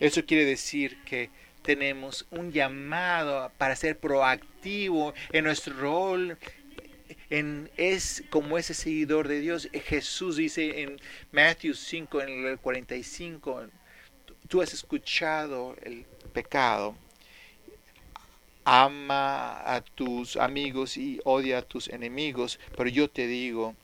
Eso 0.01 0.25
quiere 0.25 0.47
decir 0.47 1.05
que 1.05 1.29
tenemos 1.61 2.27
un 2.31 2.51
llamado 2.51 3.53
para 3.59 3.77
ser 3.77 3.99
proactivo 3.99 5.13
en 5.33 5.45
nuestro 5.45 5.75
rol 5.75 6.39
en, 7.29 7.71
es 7.77 8.25
como 8.31 8.57
ese 8.57 8.73
seguidor 8.73 9.29
de 9.29 9.41
Dios. 9.41 9.69
Jesús 9.85 10.37
dice 10.37 10.81
en 10.81 10.99
Matthew 11.31 11.75
5, 11.75 12.23
en 12.23 12.47
el 12.47 12.59
45, 12.59 13.67
tú 14.49 14.63
has 14.63 14.73
escuchado 14.73 15.77
el 15.83 16.07
pecado, 16.33 16.97
ama 18.65 19.61
a 19.65 19.81
tus 19.81 20.37
amigos 20.37 20.97
y 20.97 21.21
odia 21.25 21.59
a 21.59 21.63
tus 21.63 21.89
enemigos, 21.89 22.61
pero 22.77 22.89
yo 22.89 23.09
te 23.09 23.27
digo, 23.27 23.75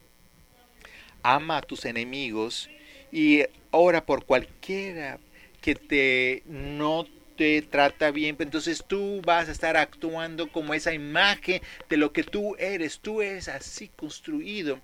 ama 1.23 1.59
a 1.59 1.63
tus 1.63 1.85
enemigos 1.85 2.71
y 3.11 3.45
ora 3.71 4.05
por 4.05 4.25
cualquiera 4.25 5.19
que 5.61 5.75
te 5.75 6.43
no 6.47 7.07
te 7.37 7.63
trata 7.63 8.11
bien, 8.11 8.37
entonces 8.41 8.85
tú 8.87 9.23
vas 9.25 9.49
a 9.49 9.53
estar 9.53 9.77
actuando 9.77 10.51
como 10.51 10.75
esa 10.75 10.93
imagen 10.93 11.63
de 11.89 11.97
lo 11.97 12.13
que 12.13 12.25
tú 12.25 12.57
eres, 12.59 12.99
tú 12.99 13.23
eres 13.23 13.49
así 13.49 13.89
construido. 13.97 14.81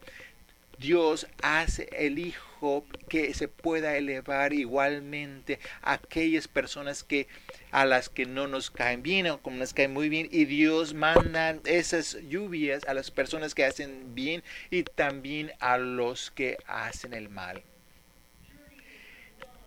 Dios 0.78 1.26
hace 1.42 1.88
el 1.92 2.18
Hijo 2.18 2.84
que 3.08 3.34
se 3.34 3.48
pueda 3.48 3.96
elevar 3.96 4.52
igualmente 4.52 5.58
a 5.82 5.94
aquellas 5.94 6.48
personas 6.48 7.02
que 7.02 7.26
a 7.75 7.85
las 7.85 8.09
que 8.09 8.25
no 8.25 8.47
nos 8.47 8.71
caen 8.71 9.02
bien 9.02 9.26
o 9.26 9.43
como 9.43 9.57
nos 9.57 9.75
caen 9.75 9.93
muy 9.93 10.09
bien 10.09 10.28
y 10.31 10.45
Dios 10.45 10.95
manda 10.95 11.59
esas 11.64 12.16
lluvias 12.28 12.85
a 12.85 12.95
las 12.95 13.11
personas 13.11 13.52
que 13.52 13.64
hacen 13.64 14.14
bien 14.14 14.45
y 14.71 14.85
también 14.85 15.50
a 15.59 15.76
los 15.76 16.31
que 16.31 16.57
hacen 16.69 17.14
el 17.14 17.28
mal. 17.28 17.64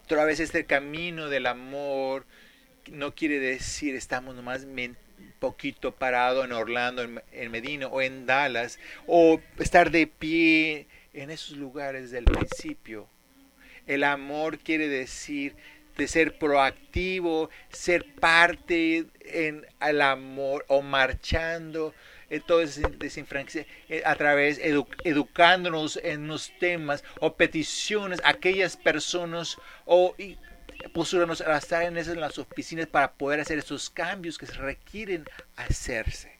Otra 0.06 0.24
vez 0.24 0.40
este 0.40 0.66
camino 0.66 1.28
del 1.28 1.48
amor 1.48 2.26
no 2.90 3.14
quiere 3.14 3.40
decir 3.40 3.94
estamos 3.94 4.36
nomás 4.36 4.66
poquito 5.40 5.94
parado 5.94 6.46
en 6.46 6.54
Orlando, 6.54 7.04
en 7.04 7.52
Medina 7.52 7.88
o 7.88 8.02
en 8.02 8.26
Dallas, 8.26 8.80
o 9.06 9.42
estar 9.60 9.92
de 9.92 10.08
pie 10.08 10.88
en 11.14 11.30
esos 11.30 11.58
lugares 11.58 12.12
del 12.12 12.24
principio. 12.24 13.10
El 13.86 14.06
amor 14.06 14.60
quiere 14.60 14.88
decir 14.88 15.58
de 15.98 16.08
ser 16.08 16.38
proactivo, 16.38 17.50
ser 17.70 18.06
parte 18.16 19.06
en 19.22 19.66
el 19.82 20.02
amor 20.02 20.66
o 20.68 20.82
marchando 20.82 21.94
en 22.30 22.42
todo 22.42 22.62
ese 22.62 22.84
eh, 23.90 24.02
a 24.06 24.16
través 24.16 24.60
educándonos 24.60 25.98
en 26.04 26.28
los 26.28 26.52
temas 26.60 27.04
o 27.20 27.36
peticiones 27.36 28.20
a 28.24 28.30
aquellas 28.30 28.76
personas 28.76 29.58
o 29.86 30.16
posturarnos 30.94 31.42
a 31.42 31.58
estar 31.58 31.84
en, 31.84 31.98
esas, 31.98 32.14
en 32.14 32.22
las 32.22 32.38
oficinas 32.38 32.88
para 32.88 33.14
poder 33.14 33.40
hacer 33.40 33.58
esos 33.58 33.90
cambios 33.90 34.38
que 34.38 34.46
se 34.46 34.54
requieren 34.54 35.26
hacerse. 35.56 36.38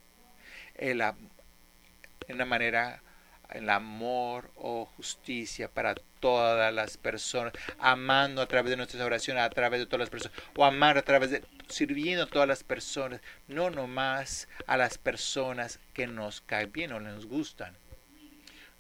El, 0.76 1.02
en 1.02 2.36
una 2.36 2.46
manera, 2.46 3.02
el 3.52 3.70
amor 3.70 4.50
o 4.56 4.86
justicia 4.86 5.70
para 5.70 5.96
todas 6.20 6.74
las 6.74 6.98
personas, 6.98 7.54
amando 7.80 8.42
a 8.42 8.48
través 8.48 8.72
de 8.72 8.78
nuestras 8.78 9.04
oraciones, 9.04 9.44
a 9.44 9.50
través 9.50 9.80
de 9.80 9.86
todas 9.86 10.02
las 10.02 10.10
personas, 10.10 10.38
o 10.56 10.66
amar 10.66 10.98
a 10.98 11.02
través 11.02 11.32
de 11.32 11.44
sirviendo 11.68 12.24
a 12.24 12.28
todas 12.28 12.48
las 12.48 12.64
personas, 12.64 13.22
no 13.48 13.70
nomás 13.70 14.48
a 14.66 14.78
las 14.78 14.98
personas 14.98 15.80
que 15.94 16.08
nos 16.08 16.42
caen 16.42 16.72
bien 16.72 16.92
o 16.92 17.00
nos 17.00 17.26
gustan. 17.26 17.76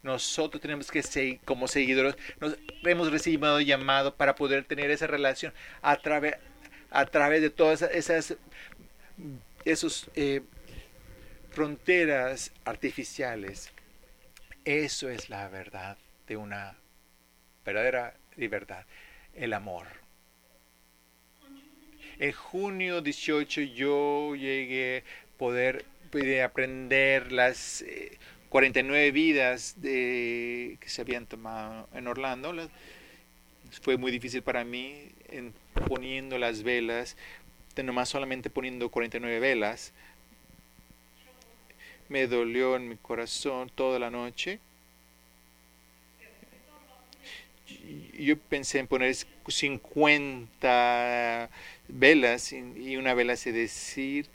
Nosotros 0.04 0.62
tenemos 0.62 0.90
que 0.90 1.04
seguir, 1.04 1.40
como 1.44 1.68
seguidores, 1.68 2.16
nos 2.40 2.56
hemos 2.84 3.12
recibido 3.12 3.60
llamado 3.60 4.16
para 4.16 4.36
poder 4.36 4.64
tener 4.64 4.90
esa 4.92 5.08
relación 5.08 5.54
a 5.82 5.98
través, 5.98 6.36
a 6.92 7.06
través 7.06 7.42
de 7.42 7.50
todas 7.50 7.82
esas 7.82 8.38
esos, 9.66 10.10
eh, 10.16 10.42
fronteras 11.52 12.52
artificiales. 12.64 13.72
Eso 14.68 15.10
es 15.10 15.30
la 15.30 15.48
verdad 15.48 15.98
de 16.28 16.36
una 16.36 16.76
verdadera 17.64 18.18
libertad, 18.36 18.84
el 19.34 19.54
amor. 19.54 19.88
En 22.20 22.34
junio 22.34 23.00
18 23.00 23.62
yo 23.62 24.36
llegué 24.36 25.06
a 25.06 25.38
poder, 25.38 25.86
aprender 26.44 27.32
las 27.32 27.86
49 28.50 29.08
eh, 29.08 29.12
vidas 29.12 29.76
de, 29.78 30.78
que 30.82 30.90
se 30.90 31.02
habían 31.02 31.28
tomado 31.28 31.88
en 31.94 32.06
Orlando. 32.06 32.54
fue 33.82 33.96
muy 33.96 34.12
difícil 34.12 34.42
para 34.42 34.66
mí 34.66 35.14
en 35.30 35.54
poniendo 35.88 36.38
las 36.38 36.64
velas, 36.64 37.16
nomás 37.82 38.10
solamente 38.10 38.50
poniendo 38.50 38.90
49 38.90 39.40
velas. 39.40 39.94
Me 42.10 42.28
dolió 42.28 42.76
en 42.76 42.90
mi 42.90 42.98
corazón 42.98 43.72
toda 43.74 44.00
la 44.00 44.10
noche 44.10 44.60
yo 48.18 48.38
pensé 48.38 48.80
en 48.80 48.88
poner 48.88 49.16
50 49.48 51.50
velas 51.88 52.54
y 52.54 52.98
una 52.98 53.14
vela 53.14 53.34
hace 53.34 53.52
decir, 53.52 54.28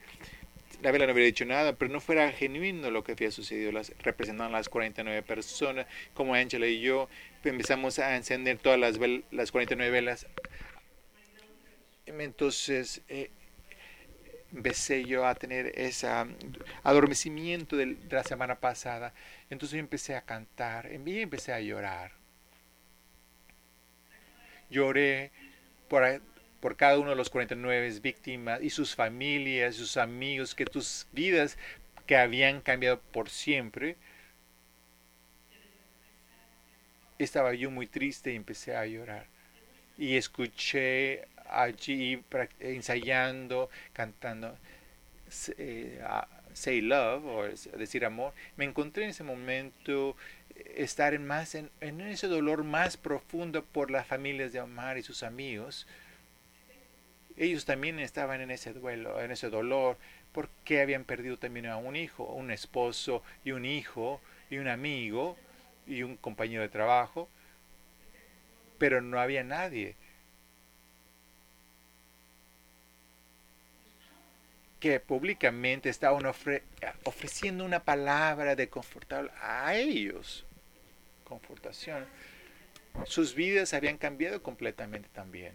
la 0.83 0.93
vela 0.93 1.07
no 1.07 1.13
hubiera 1.13 1.27
dicho 1.27 1.45
nada, 1.45 1.75
pero 1.75 1.93
no 1.93 2.01
fuera 2.01 2.31
genuino 2.33 2.91
lo 2.91 3.05
que 3.05 3.13
había 3.13 3.31
sucedido, 3.31 3.73
las, 3.73 3.93
representaban 3.99 4.53
las 4.53 4.69
49 4.69 5.23
personas, 5.23 5.87
como 6.15 6.35
Angela 6.35 6.67
y 6.67 6.81
yo 6.81 7.09
empezamos 7.45 7.99
a 7.99 8.17
encender 8.17 8.59
todas 8.59 8.79
las, 8.79 8.99
las 9.31 9.53
49 9.53 9.91
velas. 9.91 10.27
Entonces 12.07 13.03
eh, 13.09 13.31
empecé 14.55 15.05
yo 15.05 15.27
a 15.27 15.35
tener 15.35 15.73
ese 15.79 16.09
adormecimiento 16.83 17.77
de, 17.77 17.97
la 18.11 18.25
semana 18.25 18.57
pasada. 18.61 19.15
Entonces 19.51 19.75
yo 19.75 19.81
empecé 19.81 20.17
a 20.17 20.23
cantar, 20.23 20.91
y 20.93 21.21
empecé 21.21 21.53
a 21.53 21.61
llorar 21.61 22.23
Lloré 24.73 25.31
por, 25.89 26.03
por 26.61 26.77
cada 26.77 26.99
uno 26.99 27.11
de 27.11 27.17
los 27.17 27.29
49 27.29 28.01
víctimas 28.01 28.63
y 28.63 28.71
sus 28.71 28.95
familias, 28.95 29.77
sus 29.77 29.99
amigos, 29.99 30.55
que 30.55 30.65
tus 30.65 31.07
vidas 31.13 31.59
que 32.07 32.17
habían 32.17 32.63
cambiado 32.63 32.99
por 33.13 33.29
siempre. 33.29 33.97
Estaba 37.19 37.53
yo 37.53 37.71
muy 37.71 37.87
triste 37.87 38.33
y 38.33 38.37
empecé 38.37 38.75
a 38.75 38.87
llorar. 38.87 39.27
Y 39.99 40.17
escuché 40.17 41.29
allí 41.53 42.23
ensayando, 42.61 43.71
cantando 43.93 44.57
eh, 45.57 46.03
Say 46.53 46.81
Love 46.81 47.25
o 47.25 47.79
decir 47.79 48.05
amor. 48.05 48.33
Me 48.57 48.65
encontré 48.65 49.05
en 49.05 49.11
ese 49.11 49.25
momento 49.25 50.17
estar 50.77 51.15
en 51.15 51.27
más 51.27 51.55
en, 51.55 51.71
ese 52.01 52.27
dolor 52.27 52.65
más 52.65 52.97
profundo 52.97 53.65
por 53.65 53.91
las 53.91 54.07
familias 54.07 54.53
de 54.53 54.61
Omar 54.61 54.99
y 54.99 55.03
sus 55.03 55.23
amigos. 55.23 55.87
Ellos 57.37 57.65
también 57.65 57.99
estaban 57.99 58.43
en 58.43 58.51
ese 58.51 58.75
duelo, 58.75 59.21
en 59.23 59.31
ese 59.31 59.49
dolor, 59.49 59.97
porque 60.33 60.83
habían 60.83 61.05
perdido 61.05 61.39
también 61.39 61.67
a 61.67 61.79
un 61.79 61.97
hijo, 61.97 62.25
un 62.25 62.51
esposo 62.51 63.23
y 63.45 63.53
un 63.53 63.65
hijo 63.65 64.21
y 64.51 64.59
un 64.59 64.69
amigo 64.69 65.39
y 65.87 66.03
un 66.03 66.17
compañero 66.19 66.63
de 66.63 66.69
trabajo, 66.69 67.31
pero 68.79 69.01
no 69.01 69.19
había 69.19 69.43
nadie 69.43 69.97
que 74.83 74.99
públicamente 74.99 75.89
estaban 75.89 76.27
ofreciendo 77.05 77.65
una 77.65 77.85
palabra 77.85 78.57
de 78.57 78.69
confortar 78.69 79.33
a 79.41 79.77
ellos. 79.77 80.45
Confortación. 81.23 82.05
Sus 83.05 83.37
vidas 83.37 83.75
habían 83.75 83.97
cambiado 83.97 84.43
completamente 84.43 85.09
también. 85.13 85.55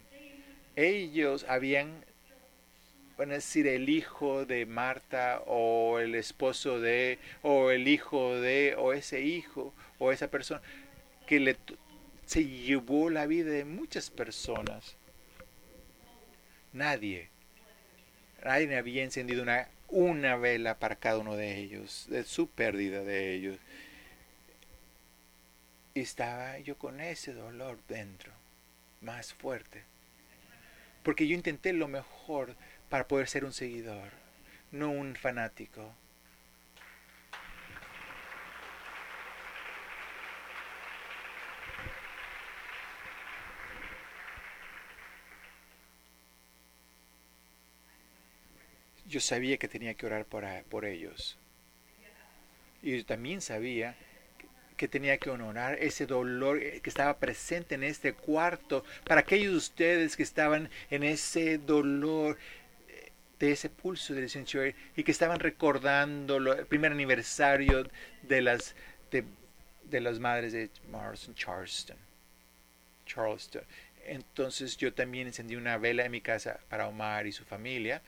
Ellos 0.78 1.46
habían, 1.50 2.06
bueno, 3.18 3.34
decir, 3.34 3.68
el 3.68 3.90
hijo 3.90 4.46
de 4.46 4.66
Marta 4.66 5.44
o 5.46 6.00
el 6.00 6.16
esposo 6.16 6.80
de, 6.80 7.20
o 7.42 7.72
el 7.72 7.90
hijo 7.90 8.34
de, 8.40 8.76
o 8.78 8.94
ese 8.94 9.24
hijo, 9.24 9.74
o 10.00 10.14
esa 10.14 10.32
persona, 10.32 10.62
que 11.26 11.42
le, 11.42 11.58
se 12.26 12.46
llevó 12.46 13.10
la 13.10 13.26
vida 13.26 13.52
de 13.52 13.66
muchas 13.66 14.10
personas. 14.10 14.96
Nadie 16.72 17.30
Nadie 18.44 18.78
había 18.78 19.04
encendido 19.04 19.44
una, 19.44 19.68
una 19.90 20.36
vela 20.36 20.80
para 20.80 20.96
cada 20.96 21.18
uno 21.18 21.36
de 21.36 21.58
ellos, 21.58 22.08
de 22.10 22.24
su 22.24 22.50
pérdida 22.50 23.04
de 23.04 23.34
ellos. 23.34 23.58
Y 25.94 26.02
estaba 26.02 26.60
yo 26.60 26.78
con 26.78 27.02
ese 27.02 27.34
dolor 27.34 27.80
dentro, 27.88 28.32
más 29.02 29.34
fuerte. 29.34 29.84
Porque 31.04 31.28
yo 31.28 31.36
intenté 31.36 31.74
lo 31.74 31.88
mejor 31.88 32.56
para 32.90 33.08
poder 33.08 33.28
ser 33.28 33.46
un 33.46 33.54
seguidor, 33.54 34.12
no 34.72 34.92
un 34.92 35.16
fanático. 35.16 35.94
Yo 49.08 49.20
sabía 49.20 49.58
que 49.58 49.68
tenía 49.68 49.94
que 49.94 50.06
orar 50.06 50.26
por, 50.26 50.46
por 50.70 50.86
ellos. 50.86 51.38
Y 52.82 52.98
yo 52.98 53.06
también 53.06 53.42
sabía 53.42 53.96
que 54.76 54.88
tenía 54.88 55.18
que 55.18 55.32
honorar 55.32 55.78
ese 55.80 56.06
dolor 56.06 56.60
que 56.60 56.90
estaba 56.90 57.18
presente 57.18 57.76
en 57.76 57.84
este 57.84 58.14
cuarto 58.14 58.86
para 59.06 59.22
aquellos 59.22 59.52
de 59.52 59.58
ustedes 59.58 60.16
que 60.16 60.24
estaban 60.24 60.70
en 60.92 61.04
ese 61.04 61.58
dolor 61.58 62.38
de 63.40 63.52
ese 63.52 63.70
pulso 63.70 64.14
del 64.14 64.30
Señor 64.30 64.74
y 64.96 65.04
que 65.04 65.12
estaban 65.12 65.40
recordando 65.40 66.38
el 66.38 66.66
primer 66.66 66.92
aniversario 66.92 67.88
de 68.24 68.42
las 68.42 68.76
de, 69.12 69.24
de 69.84 70.02
las 70.02 70.20
madres 70.20 70.54
de 70.54 70.70
Morrison 70.90 71.36
Charleston. 71.36 71.98
Charleston. 73.06 73.64
Entonces 74.06 74.78
yo 74.78 74.94
también 74.94 75.28
encendí 75.28 75.56
una 75.56 75.78
vela 75.78 76.06
en 76.06 76.12
mi 76.12 76.22
casa 76.22 76.60
para 76.70 76.88
Omar 76.88 77.28
y 77.28 77.32
su 77.32 77.44
familia 77.46 78.02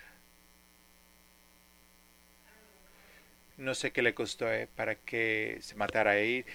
no 3.60 3.76
sé 3.76 3.92
qué 3.92 4.02
le 4.02 4.14
costó 4.14 4.52
eh, 4.52 4.68
para 4.76 4.96
que 4.96 5.58
se 5.62 5.76
matara 5.76 6.12
ahí, 6.12 6.46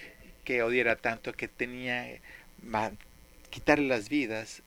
que 0.43 0.63
odiara 0.63 0.95
tanto, 0.95 1.33
que 1.33 1.47
tenía 1.47 2.19
que 2.61 2.91
quitarle 3.49 3.87
las 3.87 4.09
vidas. 4.09 4.63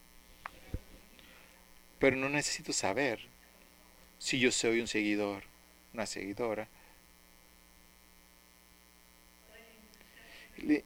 Pero 1.99 2.17
no 2.17 2.29
necesito 2.29 2.73
saber 2.73 3.21
si 4.19 4.39
yo 4.39 4.53
soy 4.53 4.81
un 4.81 4.87
seguidor, 4.87 5.43
una 5.93 6.07
seguidora. 6.07 6.69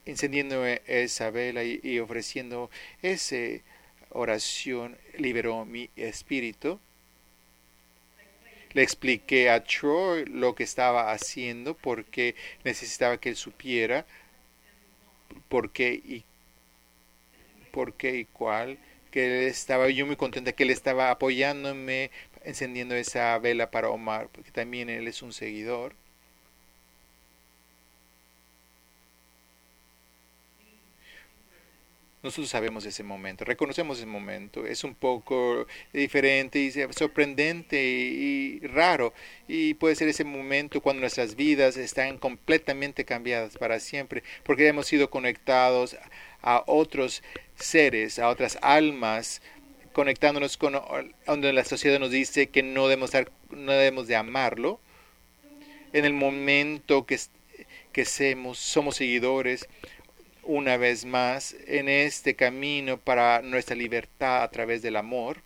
Encendiendo 0.04 0.66
esa 0.66 1.30
vela 1.30 1.64
y, 1.64 1.80
y 1.82 1.98
ofreciendo 1.98 2.70
esa 3.02 3.36
oración 4.10 4.98
liberó 5.18 5.64
mi 5.64 5.90
espíritu 5.96 6.78
Le 8.74 8.82
expliqué 8.82 9.50
a 9.50 9.64
Troy 9.64 10.24
lo 10.26 10.54
que 10.54 10.64
estaba 10.64 11.12
haciendo 11.12 11.76
porque 11.76 12.34
necesitaba 12.64 13.18
que 13.18 13.30
él 13.30 13.36
supiera 13.36 14.06
por 15.48 15.70
qué 15.72 15.92
y 15.92 16.24
por 17.70 17.94
qué 17.94 18.16
y 18.16 18.24
cuál 18.26 18.78
que 19.10 19.26
él 19.26 19.48
estaba 19.48 19.88
yo 19.90 20.06
muy 20.06 20.16
contenta 20.16 20.52
que 20.52 20.62
él 20.64 20.70
estaba 20.70 21.10
apoyándome 21.10 22.10
encendiendo 22.44 22.94
esa 22.94 23.38
vela 23.38 23.70
para 23.70 23.90
Omar 23.90 24.28
porque 24.32 24.50
también 24.50 24.88
él 24.88 25.06
es 25.08 25.22
un 25.22 25.32
seguidor 25.32 25.94
Nosotros 32.22 32.50
sabemos 32.50 32.86
ese 32.86 33.02
momento, 33.02 33.44
reconocemos 33.44 33.98
ese 33.98 34.06
momento. 34.06 34.64
Es 34.64 34.84
un 34.84 34.94
poco 34.94 35.66
diferente 35.92 36.60
y 36.60 36.70
sorprendente 36.70 37.82
y, 37.82 38.60
raro. 38.60 39.12
Y 39.48 39.74
puede 39.74 39.96
ser 39.96 40.06
ese 40.06 40.22
momento 40.22 40.80
cuando 40.80 41.00
nuestras 41.00 41.34
vidas 41.34 41.76
están 41.76 42.18
completamente 42.18 43.04
cambiadas 43.04 43.58
para 43.58 43.80
siempre, 43.80 44.22
porque 44.44 44.68
hemos 44.68 44.86
sido 44.86 45.10
conectados 45.10 45.96
a 46.42 46.62
otros 46.68 47.24
seres, 47.56 48.20
a 48.20 48.28
otras 48.28 48.56
almas, 48.62 49.42
conectándonos 49.92 50.56
con 50.56 50.80
donde 51.26 51.52
la 51.52 51.64
sociedad 51.64 51.98
nos 51.98 52.12
dice 52.12 52.50
que 52.50 52.62
no 52.62 52.86
debemos, 52.86 53.10
no 53.50 53.72
debemos 53.72 54.06
de 54.06 54.14
amarlo. 54.14 54.80
En 55.92 56.04
el 56.04 56.12
momento 56.12 57.04
que, 57.04 57.18
que 57.92 58.04
somos 58.04 58.96
seguidores, 58.96 59.68
una 60.42 60.76
vez 60.76 61.04
más 61.04 61.54
en 61.66 61.88
este 61.88 62.34
camino 62.34 62.98
para 62.98 63.42
nuestra 63.42 63.76
libertad 63.76 64.42
a 64.42 64.50
través 64.50 64.82
del 64.82 64.96
amor. 64.96 65.40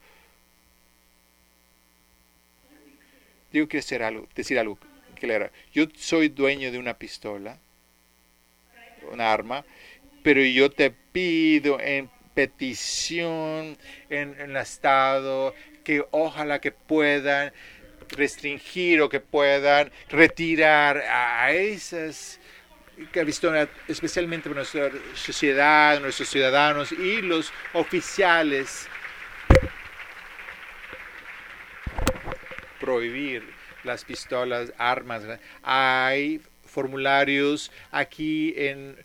Yo 3.53 3.69
quiero 3.69 3.83
decir 3.83 4.03
algo, 4.03 4.29
decir 4.35 4.59
algo 4.59 4.79
claro. 5.19 5.51
Yo 5.73 5.87
soy 5.97 6.29
dueño 6.29 6.71
de 6.73 6.79
una 6.79 6.95
pistola, 6.95 7.59
un 9.13 9.21
arma, 9.21 9.65
pero 10.23 10.43
yo 10.43 10.71
te 10.71 10.91
pido 10.91 11.81
en 11.81 12.11
petición 12.35 13.79
en, 14.11 14.39
en 14.41 14.51
el 14.51 14.57
Estado 14.57 15.55
que 15.85 16.05
ojalá 16.11 16.61
que 16.61 16.73
puedan 16.73 17.53
restringir 18.11 19.01
o 19.01 19.09
que 19.09 19.21
puedan 19.21 19.91
retirar 20.09 20.99
a 20.99 21.53
esas 21.53 22.41
que 23.13 23.21
ha 23.21 23.25
visto 23.25 23.53
especialmente 23.89 24.49
nuestra 24.49 24.91
sociedad, 25.15 26.01
nuestros 26.01 26.29
ciudadanos 26.29 26.93
y 26.93 27.21
los 27.21 27.53
oficiales 27.75 28.89
prohibir 32.81 33.43
las 33.85 34.05
pistolas, 34.05 34.73
armas. 34.79 35.23
Hay 35.63 36.41
formularios 36.65 37.71
aquí 37.91 38.55
en 38.57 38.97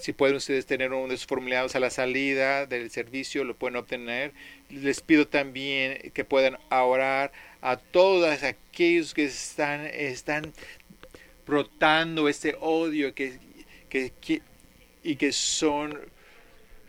si 0.00 0.12
pueden 0.12 0.36
ustedes 0.36 0.66
tener 0.66 0.92
uno 0.92 1.08
de 1.08 1.14
esos 1.14 1.26
formularios 1.26 1.74
a 1.74 1.80
la 1.80 1.88
salida 1.88 2.66
del 2.66 2.90
servicio, 2.90 3.42
lo 3.44 3.56
pueden 3.56 3.76
obtener. 3.76 4.32
Les 4.68 5.00
pido 5.00 5.26
también 5.26 6.10
que 6.12 6.24
puedan 6.24 6.58
orar 6.70 7.32
a 7.62 7.76
todos 7.76 8.42
aquellos 8.42 9.14
que 9.14 9.24
están, 9.24 9.86
están 9.86 10.52
brotando 11.46 12.28
ese 12.28 12.56
odio 12.60 13.14
que, 13.14 13.38
y 15.02 15.16
que 15.16 15.32
son, 15.32 15.98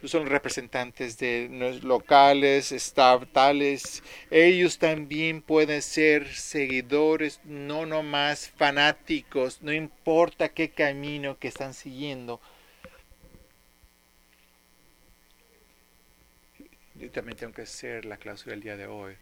son 0.04 0.28
representantes 0.28 1.18
de 1.18 1.80
locales, 1.84 2.72
estatales. 2.72 4.04
Ellos 4.30 4.78
también 4.78 5.42
pueden 5.42 5.82
ser 5.82 6.34
seguidores, 6.34 7.39
no 7.44 7.86
nomás 7.86 8.50
fanáticos, 8.50 9.62
no 9.62 9.74
importa 9.74 10.50
qué 10.50 10.70
camino 10.70 11.38
que 11.38 11.48
están 11.48 11.74
siguiendo. 11.74 12.39
Yo 16.96 17.10
también 17.12 17.38
tengo 17.38 17.54
que 17.54 17.63
hacer 17.63 18.06
la 18.06 18.18
clausura 18.18 18.52
del 18.52 18.62
día 18.62 18.78
de 18.78 18.88
hoy 18.88 19.16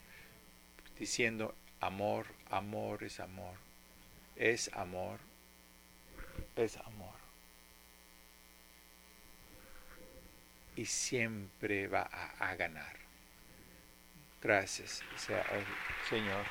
diciendo 0.99 1.55
amor, 1.79 2.27
amor 2.47 3.03
es 3.03 3.19
amor 3.19 3.70
es 4.35 4.71
amor, 4.73 5.19
es 6.55 6.77
amor. 6.77 7.15
Y 10.75 10.85
siempre 10.85 11.87
va 11.87 12.09
a, 12.39 12.55
ganar. 12.55 12.95
Gracias 14.41 15.03
sea 15.17 15.41
el 15.51 15.65
Señor. 16.09 16.45